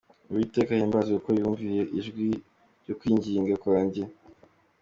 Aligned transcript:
Uwiteka 0.29 0.69
ahimbazwe, 0.73 1.13
Kuko 1.17 1.29
yumviye 1.39 1.81
ijwi 1.99 2.27
ryo 2.81 2.93
kwinginga 2.99 3.53
kwanjye. 3.63 4.03